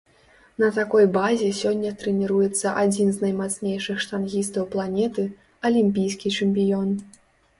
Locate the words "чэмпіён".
6.39-6.89